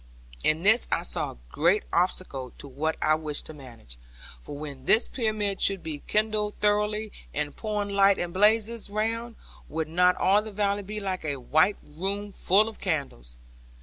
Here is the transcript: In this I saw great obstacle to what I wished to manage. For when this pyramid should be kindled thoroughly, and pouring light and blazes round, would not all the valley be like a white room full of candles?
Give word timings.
In 0.43 0.63
this 0.63 0.87
I 0.91 1.03
saw 1.03 1.35
great 1.51 1.83
obstacle 1.93 2.53
to 2.57 2.67
what 2.67 2.97
I 3.03 3.13
wished 3.13 3.45
to 3.45 3.53
manage. 3.53 3.99
For 4.41 4.57
when 4.57 4.85
this 4.85 5.07
pyramid 5.07 5.61
should 5.61 5.83
be 5.83 6.01
kindled 6.07 6.55
thoroughly, 6.55 7.11
and 7.35 7.55
pouring 7.55 7.89
light 7.89 8.17
and 8.17 8.33
blazes 8.33 8.89
round, 8.89 9.35
would 9.69 9.87
not 9.89 10.15
all 10.15 10.41
the 10.41 10.51
valley 10.51 10.81
be 10.81 10.99
like 10.99 11.23
a 11.23 11.35
white 11.35 11.77
room 11.83 12.31
full 12.31 12.67
of 12.67 12.79
candles? 12.79 13.35